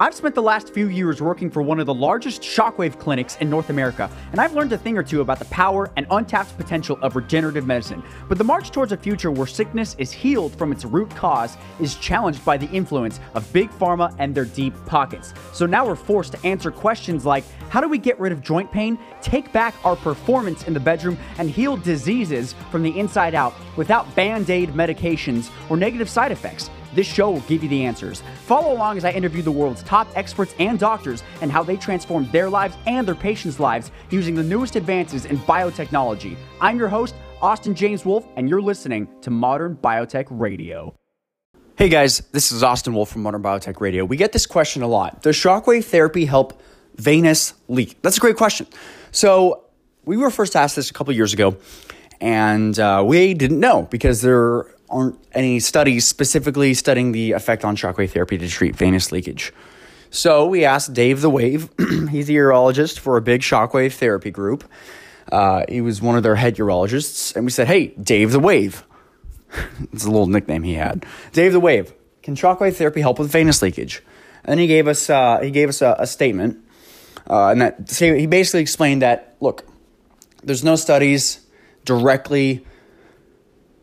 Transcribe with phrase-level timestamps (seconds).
[0.00, 3.50] I've spent the last few years working for one of the largest shockwave clinics in
[3.50, 6.96] North America, and I've learned a thing or two about the power and untapped potential
[7.02, 8.04] of regenerative medicine.
[8.28, 11.96] But the march towards a future where sickness is healed from its root cause is
[11.96, 15.34] challenged by the influence of big pharma and their deep pockets.
[15.52, 18.70] So now we're forced to answer questions like how do we get rid of joint
[18.70, 23.52] pain, take back our performance in the bedroom, and heal diseases from the inside out
[23.76, 26.70] without band aid medications or negative side effects?
[26.94, 28.22] This show will give you the answers.
[28.46, 32.30] Follow along as I interview the world's top experts and doctors and how they transform
[32.30, 36.36] their lives and their patients' lives using the newest advances in biotechnology.
[36.60, 40.94] I'm your host, Austin James Wolf, and you're listening to Modern Biotech Radio.
[41.76, 44.04] Hey guys, this is Austin Wolf from Modern Biotech Radio.
[44.04, 45.22] We get this question a lot.
[45.22, 46.60] Does shockwave therapy help
[46.96, 48.02] venous leak?
[48.02, 48.66] That's a great question.
[49.12, 49.64] So,
[50.04, 51.56] we were first asked this a couple years ago,
[52.20, 57.76] and uh, we didn't know because there aren't any studies specifically studying the effect on
[57.76, 59.52] shockwave therapy to treat venous leakage.
[60.10, 61.68] So we asked Dave the Wave.
[62.10, 64.64] He's a urologist for a big shockwave therapy group.
[65.30, 68.84] Uh, he was one of their head urologists, and we said, "Hey, Dave the Wave."
[69.92, 71.04] it's a little nickname he had.
[71.32, 71.92] Dave the Wave.
[72.22, 74.02] Can shockwave therapy help with venous leakage?
[74.44, 76.64] And he gave us uh, he gave us a, a statement,
[77.28, 79.66] uh, and that he basically explained that look,
[80.42, 81.40] there's no studies
[81.84, 82.64] directly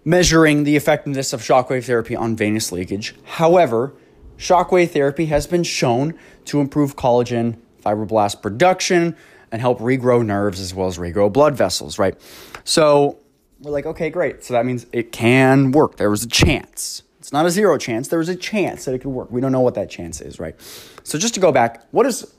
[0.06, 3.16] measuring the effectiveness of shockwave therapy on venous leakage.
[3.24, 3.94] However,
[4.38, 6.14] shockwave therapy has been shown
[6.46, 9.16] to improve collagen fibroblast production
[9.52, 12.16] and help regrow nerves as well as regrow blood vessels, right?
[12.64, 13.20] So
[13.60, 14.44] we're like, okay, great.
[14.44, 15.98] So that means it can work.
[15.98, 17.04] There was a chance.
[17.20, 18.08] It's not a zero chance.
[18.08, 19.32] There was a chance that it could work.
[19.32, 20.56] We don't know what that chance is, right?
[21.04, 22.32] So just to go back, what is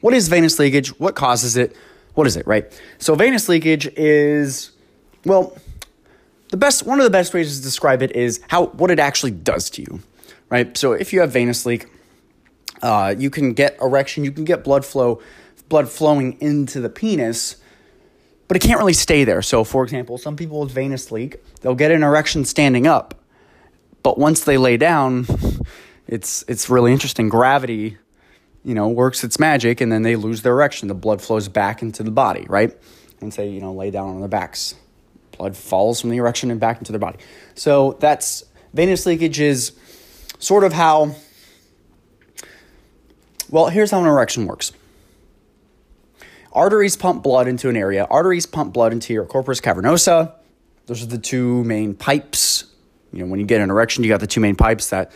[0.00, 0.88] what is venous leakage?
[1.00, 1.74] What causes it?
[2.12, 2.70] What is it, right?
[2.98, 4.72] So venous leakage is
[5.24, 5.56] well,
[6.50, 9.32] the best one of the best ways to describe it is how what it actually
[9.32, 10.00] does to you,
[10.50, 10.76] right?
[10.76, 11.86] So if you have venous leak,
[12.82, 15.22] uh, you can get erection, you can get blood flow,
[15.68, 17.56] blood flowing into the penis,
[18.46, 19.42] but it can't really stay there.
[19.42, 23.14] So, for example, some people with venous leak, they'll get an erection standing up,
[24.02, 25.26] but once they lay down,
[26.06, 27.28] it's it's really interesting.
[27.28, 27.96] Gravity,
[28.62, 30.88] you know, works its magic, and then they lose their erection.
[30.88, 32.76] The blood flows back into the body, right?
[33.20, 34.74] And say, you know, lay down on their backs
[35.36, 37.18] blood falls from the erection and back into their body.
[37.54, 39.72] So that's venous leakage is
[40.38, 41.14] sort of how,
[43.50, 44.72] well, here's how an erection works.
[46.52, 48.06] Arteries pump blood into an area.
[48.10, 50.34] Arteries pump blood into your corpus cavernosa.
[50.86, 52.64] Those are the two main pipes.
[53.12, 55.12] You know, when you get an erection, you got the two main pipes that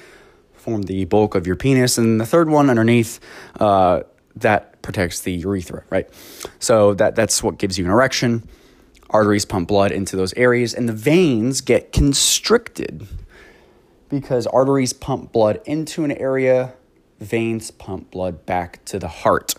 [0.54, 3.20] form the bulk of your penis, and the third one underneath
[3.60, 4.02] uh,
[4.36, 6.08] that protects the urethra, right?
[6.58, 8.48] So that that's what gives you an erection
[9.10, 13.06] arteries pump blood into those areas, and the veins get constricted
[14.08, 16.74] because arteries pump blood into an area,
[17.20, 19.54] veins pump blood back to the heart.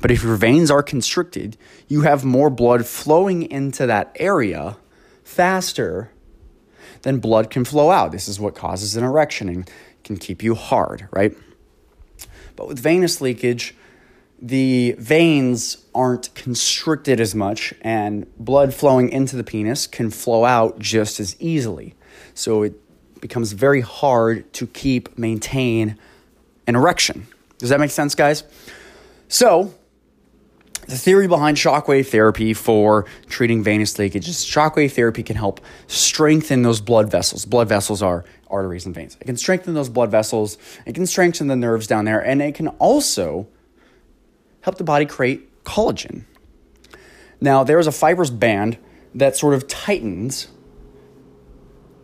[0.00, 1.56] But if your veins are constricted,
[1.88, 4.76] you have more blood flowing into that area
[5.24, 6.10] faster
[7.02, 8.12] than blood can flow out.
[8.12, 9.70] This is what causes an erection and
[10.04, 11.36] can keep you hard, right?
[12.56, 13.74] But with venous leakage,
[14.44, 20.80] the veins aren't constricted as much and blood flowing into the penis can flow out
[20.80, 21.94] just as easily.
[22.34, 22.74] So it
[23.20, 25.96] becomes very hard to keep, maintain
[26.66, 27.28] an erection.
[27.58, 28.42] Does that make sense, guys?
[29.28, 29.72] So,
[30.88, 36.62] the theory behind shockwave therapy for treating venous leakage is shockwave therapy can help strengthen
[36.62, 37.44] those blood vessels.
[37.44, 39.16] Blood vessels are arteries and veins.
[39.20, 42.56] It can strengthen those blood vessels, it can strengthen the nerves down there, and it
[42.56, 43.46] can also
[44.62, 46.24] help the body create collagen.
[47.40, 48.78] Now, there is a fibrous band
[49.14, 50.48] that sort of tightens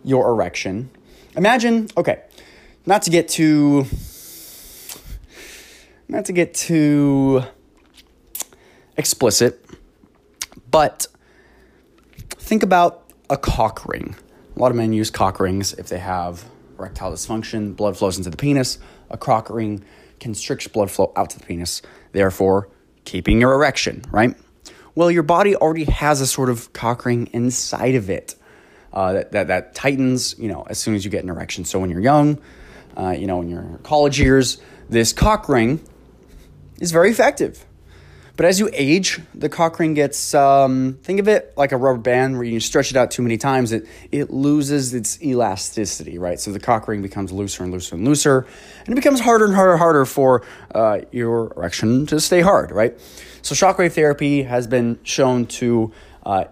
[0.04, 0.90] your erection.
[1.36, 2.22] Imagine, okay,
[2.86, 3.86] not to get too
[6.08, 7.42] not to get too
[8.96, 9.62] explicit,
[10.70, 11.06] but
[12.30, 14.16] think about a cock ring.
[14.56, 16.44] A lot of men use cock rings if they have
[16.78, 18.78] erectile dysfunction, blood flows into the penis.
[19.10, 19.84] A cock ring
[20.20, 21.82] constricts blood flow out to the penis
[22.12, 22.68] therefore
[23.04, 24.36] keeping your erection, right?
[24.94, 28.34] Well, your body already has a sort of cock ring inside of it
[28.92, 31.64] uh, that, that, that tightens, you know, as soon as you get an erection.
[31.64, 32.40] So when you're young,
[32.96, 35.80] uh, you know, in your college years, this cock ring
[36.80, 37.64] is very effective.
[38.38, 41.98] But as you age, the cock ring gets, um, think of it like a rubber
[41.98, 46.38] band where you stretch it out too many times, it, it loses its elasticity, right?
[46.38, 48.46] So the cock ring becomes looser and looser and looser,
[48.86, 52.70] and it becomes harder and harder and harder for uh, your erection to stay hard,
[52.70, 52.96] right?
[53.42, 55.92] So shockwave therapy has been shown to
[56.24, 56.44] uh,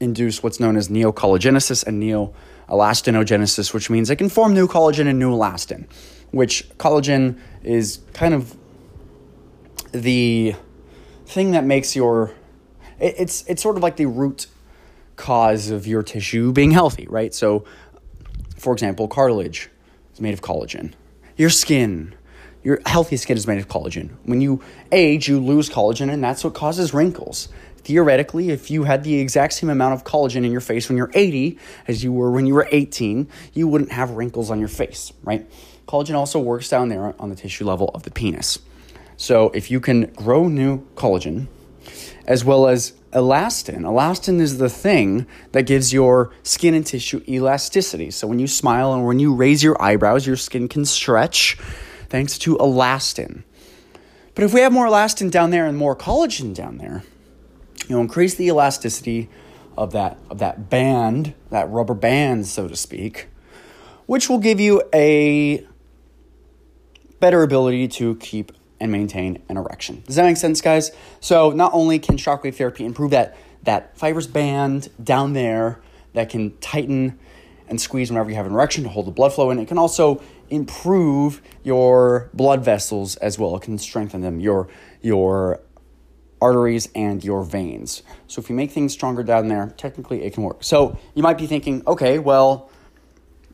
[0.00, 5.18] induce what's known as neocollagenesis and neoelastinogenesis, which means it can form new collagen and
[5.18, 5.90] new elastin,
[6.30, 8.54] which collagen is kind of
[10.02, 10.54] the
[11.26, 12.32] thing that makes your
[12.98, 14.46] it, it's it's sort of like the root
[15.16, 17.34] cause of your tissue being healthy, right?
[17.34, 17.64] So,
[18.56, 19.68] for example, cartilage
[20.14, 20.92] is made of collagen.
[21.36, 22.14] Your skin,
[22.62, 24.10] your healthy skin is made of collagen.
[24.24, 27.48] When you age, you lose collagen, and that's what causes wrinkles.
[27.78, 31.10] Theoretically, if you had the exact same amount of collagen in your face when you're
[31.14, 35.12] 80 as you were when you were 18, you wouldn't have wrinkles on your face,
[35.22, 35.48] right?
[35.86, 38.58] Collagen also works down there on the tissue level of the penis.
[39.18, 41.48] So if you can grow new collagen,
[42.26, 43.80] as well as elastin.
[43.80, 48.10] Elastin is the thing that gives your skin and tissue elasticity.
[48.10, 51.56] So when you smile and when you raise your eyebrows, your skin can stretch
[52.08, 53.42] thanks to elastin.
[54.34, 57.02] But if we have more elastin down there and more collagen down there,
[57.88, 59.28] you'll increase the elasticity
[59.76, 63.28] of that of that band, that rubber band, so to speak,
[64.06, 65.66] which will give you a
[67.20, 70.02] better ability to keep and maintain an erection.
[70.06, 70.92] Does that make sense, guys?
[71.20, 75.80] So not only can shockwave therapy improve that that fibrous band down there
[76.14, 77.18] that can tighten
[77.68, 79.78] and squeeze whenever you have an erection to hold the blood flow in, it can
[79.78, 83.56] also improve your blood vessels as well.
[83.56, 84.68] It can strengthen them, your
[85.02, 85.60] your
[86.40, 88.02] arteries and your veins.
[88.28, 90.62] So if you make things stronger down there, technically it can work.
[90.62, 92.70] So you might be thinking, okay, well,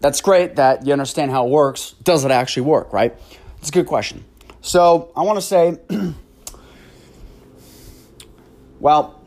[0.01, 1.95] that's great that you understand how it works.
[2.03, 3.17] Does it actually work, right?
[3.59, 4.25] It's a good question.
[4.65, 5.79] So I want to say,
[8.81, 9.21] well,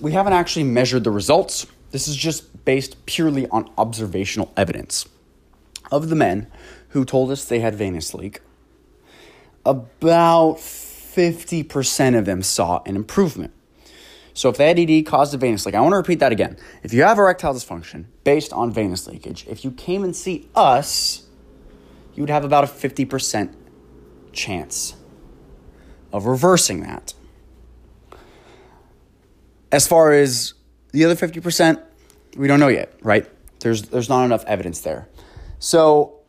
[0.00, 1.66] we haven't actually measured the results.
[1.90, 5.08] This is just based purely on observational evidence.
[5.90, 6.46] Of the men
[6.90, 8.40] who told us they had venous leak,
[9.66, 13.52] about 50% of them saw an improvement.
[14.32, 16.56] So if the ED caused a venous leak, I want to repeat that again.
[16.84, 21.26] If you have erectile dysfunction based on venous leakage, if you came and see us,
[22.14, 23.54] you would have about a 50%
[24.34, 24.94] chance
[26.12, 27.14] of reversing that.
[29.72, 30.54] As far as
[30.92, 31.82] the other 50%,
[32.36, 33.28] we don't know yet, right?
[33.60, 35.08] There's, there's not enough evidence there.
[35.58, 36.20] So,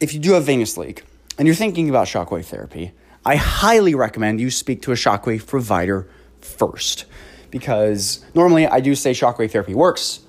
[0.00, 1.04] if you do have venous leak
[1.38, 2.92] and you're thinking about shockwave therapy,
[3.24, 6.08] I highly recommend you speak to a shockwave provider
[6.40, 7.04] first
[7.52, 10.20] because normally I do say shockwave therapy works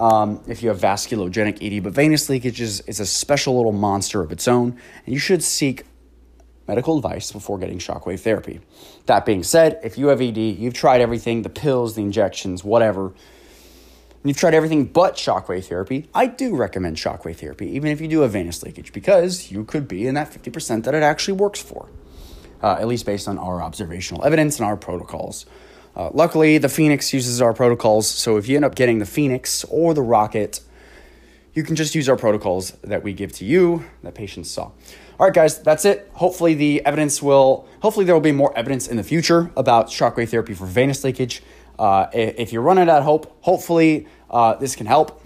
[0.00, 4.22] um, if you have vasculogenic ED, but venous leakage is, is a special little monster
[4.22, 5.84] of its own, and you should seek
[6.70, 8.60] medical advice before getting shockwave therapy.
[9.06, 13.12] That being said, if you have ED, you've tried everything the pills, the injections, whatever.
[14.22, 16.08] You've tried everything but shockwave therapy.
[16.14, 19.88] I do recommend shockwave therapy, even if you do have venous leakage, because you could
[19.88, 21.88] be in that 50% that it actually works for,
[22.62, 25.46] uh, at least based on our observational evidence and our protocols.
[25.96, 29.64] Uh, luckily, the Phoenix uses our protocols, so if you end up getting the Phoenix
[29.64, 30.60] or the Rocket,
[31.52, 34.70] you can just use our protocols that we give to you that patients saw.
[35.20, 36.10] All right, guys, that's it.
[36.14, 40.30] Hopefully, the evidence will, hopefully, there will be more evidence in the future about shockwave
[40.30, 41.42] therapy for venous leakage.
[41.78, 45.22] Uh, if you're running out of hope, hopefully, uh, this can help.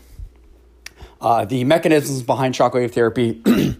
[1.20, 3.41] Uh, the mechanisms behind shockwave therapy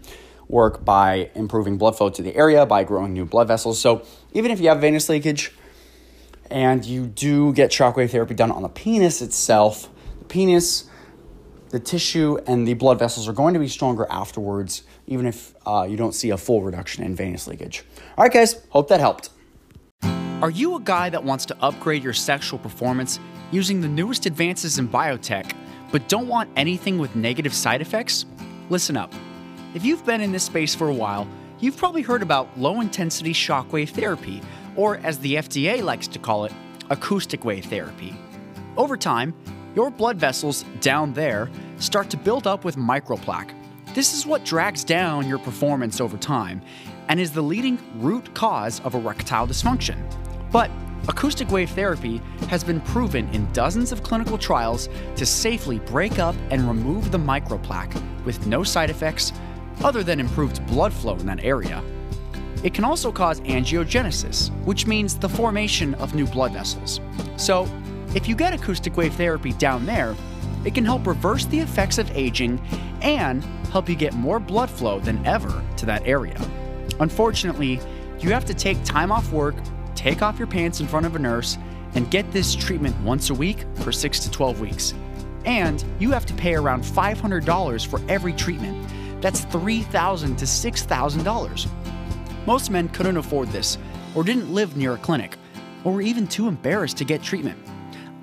[0.49, 3.81] work by improving blood flow to the area, by growing new blood vessels.
[3.81, 5.51] So, even if you have venous leakage
[6.49, 9.91] and you do get shockwave therapy done on the penis itself,
[10.21, 10.85] the penis
[11.75, 15.85] the tissue and the blood vessels are going to be stronger afterwards, even if uh,
[15.91, 17.83] you don't see a full reduction in venous leakage.
[18.17, 19.31] All right, guys, hope that helped.
[20.41, 23.19] Are you a guy that wants to upgrade your sexual performance
[23.51, 25.53] using the newest advances in biotech,
[25.91, 28.25] but don't want anything with negative side effects?
[28.71, 29.13] Listen up.
[29.75, 31.27] If you've been in this space for a while,
[31.59, 34.41] you've probably heard about low intensity shockwave therapy,
[34.77, 36.53] or as the FDA likes to call it,
[36.91, 38.15] acoustic wave therapy.
[38.77, 39.35] Over time,
[39.75, 43.53] your blood vessels down there start to build up with microplaque.
[43.95, 46.63] This is what drags down your performance over time
[47.09, 49.97] and is the leading root cause of erectile dysfunction.
[50.51, 50.71] But
[51.09, 56.35] acoustic wave therapy has been proven in dozens of clinical trials to safely break up
[56.51, 59.33] and remove the microplaque with no side effects
[59.83, 61.83] other than improved blood flow in that area.
[62.63, 67.01] It can also cause angiogenesis, which means the formation of new blood vessels.
[67.37, 67.69] So,
[68.15, 70.15] if you get acoustic wave therapy down there,
[70.65, 72.61] it can help reverse the effects of aging
[73.03, 76.41] and help you get more blood flow than ever to that area.
[77.01, 77.81] Unfortunately,
[78.21, 79.57] you have to take time off work,
[79.95, 81.59] take off your pants in front of a nurse,
[81.95, 84.95] and get this treatment once a week for 6 to 12 weeks.
[85.45, 88.89] And you have to pay around $500 for every treatment.
[89.21, 91.67] That's $3,000 to $6,000.
[92.47, 93.77] Most men couldn't afford this,
[94.15, 95.37] or didn't live near a clinic,
[95.83, 97.59] or were even too embarrassed to get treatment.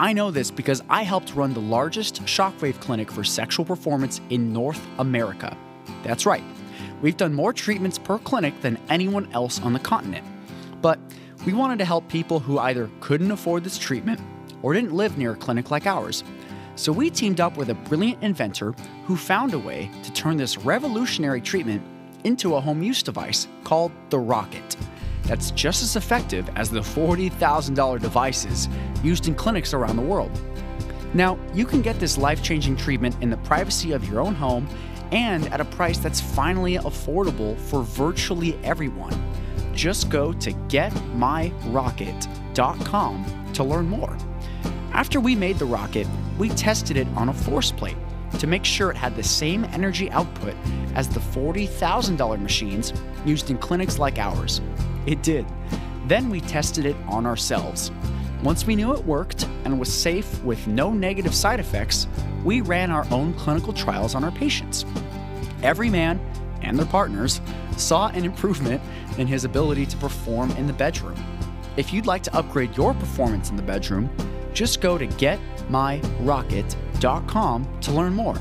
[0.01, 4.51] I know this because I helped run the largest shockwave clinic for sexual performance in
[4.51, 5.55] North America.
[6.01, 6.43] That's right.
[7.03, 10.25] We've done more treatments per clinic than anyone else on the continent.
[10.81, 10.98] But
[11.46, 14.20] we wanted to help people who either couldn't afford this treatment
[14.63, 16.24] or didn't live near a clinic like ours.
[16.75, 18.72] So we teamed up with a brilliant inventor
[19.05, 21.84] who found a way to turn this revolutionary treatment
[22.24, 24.77] into a home use device called the Rocket.
[25.24, 28.68] That's just as effective as the $40,000 devices
[29.04, 30.32] used in clinics around the world.
[31.13, 34.70] Now, you can get this life changing treatment in the privacy of your own home
[35.12, 39.12] and at a price that's finally affordable for virtually everyone.
[39.74, 44.16] Just go to getmyrocket.com to learn more.
[44.94, 47.98] After we made the rocket, we tested it on a force plate
[48.40, 50.56] to make sure it had the same energy output
[50.96, 52.94] as the $40,000 machines
[53.25, 54.62] used in clinics like ours.
[55.05, 55.46] It did.
[56.08, 57.89] Then we tested it on ourselves.
[58.43, 62.08] Once we knew it worked and was safe with no negative side effects,
[62.43, 64.84] we ran our own clinical trials on our patients.
[65.62, 66.20] Every man
[66.62, 67.39] and their partners
[67.77, 68.81] saw an improvement
[69.17, 71.15] in his ability to perform in the bedroom.
[71.77, 74.10] If you'd like to upgrade your performance in the bedroom,
[74.53, 78.36] just go to getmyrocket.com to learn more.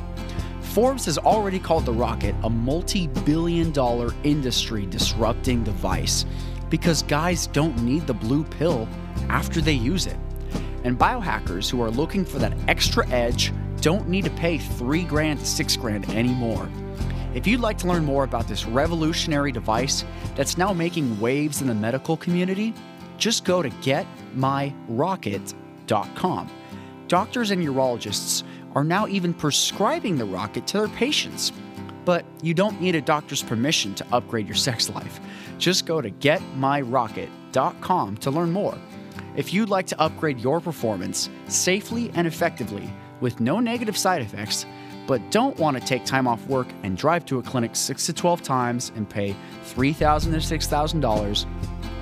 [0.62, 6.24] Forbes has already called the rocket a multi billion dollar industry disrupting device
[6.70, 8.88] because guys don't need the blue pill
[9.28, 10.16] after they use it.
[10.84, 15.40] And biohackers who are looking for that extra edge don't need to pay three grand
[15.40, 16.68] to six grand anymore.
[17.34, 21.68] If you'd like to learn more about this revolutionary device that's now making waves in
[21.68, 22.74] the medical community,
[23.18, 26.50] just go to getmyrocket.com.
[27.08, 28.42] Doctors and urologists
[28.74, 31.52] are now even prescribing the rocket to their patients.
[32.04, 35.20] But you don't need a doctor's permission to upgrade your sex life.
[35.58, 38.78] Just go to getmyrocket.com to learn more.
[39.36, 42.90] If you'd like to upgrade your performance safely and effectively
[43.20, 44.66] with no negative side effects,
[45.06, 48.12] but don't want to take time off work and drive to a clinic 6 to
[48.12, 51.46] 12 times and pay $3,000 to $6,000,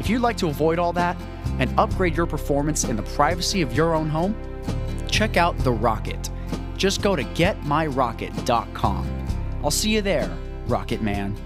[0.00, 1.16] if you'd like to avoid all that
[1.58, 4.36] and upgrade your performance in the privacy of your own home,
[5.08, 6.30] check out The Rocket.
[6.76, 9.17] Just go to getmyrocket.com.
[9.62, 10.30] I'll see you there,
[10.66, 11.36] Rocket Man.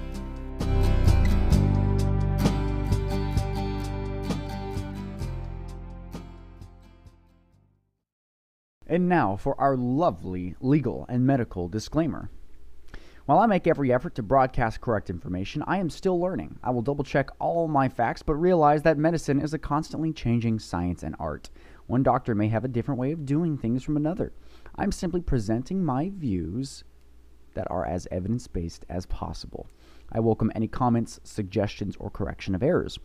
[8.86, 12.28] And now for our lovely legal and medical disclaimer.
[13.24, 16.58] While I make every effort to broadcast correct information, I am still learning.
[16.62, 20.58] I will double check all my facts, but realize that medicine is a constantly changing
[20.58, 21.48] science and art.
[21.86, 24.34] One doctor may have a different way of doing things from another.
[24.76, 26.84] I'm simply presenting my views
[27.54, 29.66] that are as evidence based as possible.
[30.12, 32.98] I welcome any comments, suggestions, or correction of errors.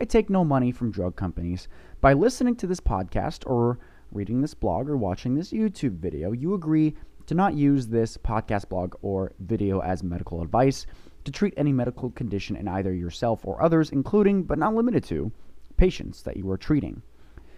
[0.00, 1.68] I take no money from drug companies.
[2.00, 3.78] By listening to this podcast or
[4.12, 6.94] reading this blog or watching this YouTube video, you agree
[7.26, 10.86] to not use this podcast, blog, or video as medical advice
[11.24, 15.30] to treat any medical condition in either yourself or others, including but not limited to
[15.76, 17.02] patients that you are treating.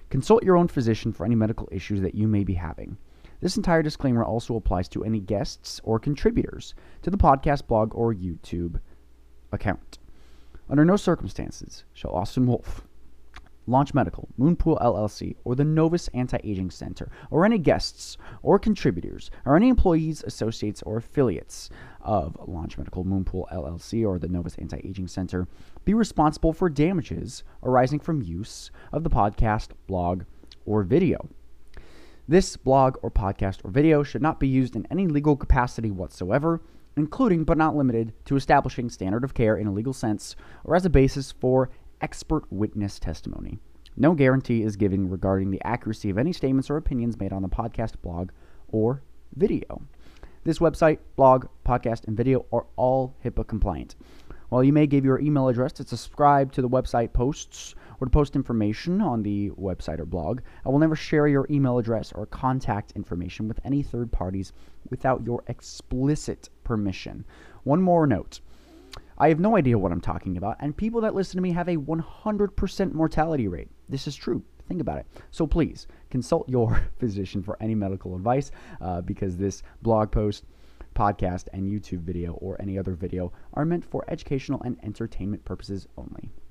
[0.09, 2.97] Consult your own physician for any medical issues that you may be having.
[3.41, 8.15] This entire disclaimer also applies to any guests or contributors to the podcast, blog, or
[8.15, 8.81] YouTube
[9.51, 9.99] account.
[10.69, 12.87] Under no circumstances shall Austin Wolf
[13.67, 19.31] Launch Medical, Moonpool LLC, or the Novus Anti Aging Center, or any guests or contributors,
[19.45, 21.71] or any employees, associates, or affiliates
[22.01, 25.47] of Launch Medical, Moonpool LLC, or the Novus Anti Aging Center
[25.85, 30.25] be responsible for damages arising from use of the podcast, blog,
[30.67, 31.29] or video.
[32.31, 36.61] This blog or podcast or video should not be used in any legal capacity whatsoever,
[36.97, 40.87] including but not limited to establishing standard of care in a legal sense or as
[40.87, 41.71] a basis for
[42.01, 43.59] expert witness testimony.
[43.97, 47.49] No guarantee is given regarding the accuracy of any statements or opinions made on the
[47.49, 48.31] podcast, blog,
[48.69, 49.03] or
[49.35, 49.83] video.
[50.45, 53.97] This website, blog, podcast, and video are all HIPAA compliant.
[54.51, 58.11] While you may give your email address to subscribe to the website posts or to
[58.11, 62.27] post information on the website or blog, I will never share your email address or
[62.27, 64.53] contact information with any third parties
[64.89, 67.25] without your explicit permission.
[67.65, 68.41] One more note
[69.19, 71.69] I have no idea what I'm talking about, and people that listen to me have
[71.69, 73.69] a 100% mortality rate.
[73.87, 74.43] This is true.
[74.67, 75.07] Think about it.
[75.31, 80.45] So please consult your physician for any medical advice uh, because this blog post,
[80.95, 85.87] podcast, and YouTube video or any other video are meant for educational and entertainment purposes
[85.99, 86.31] only.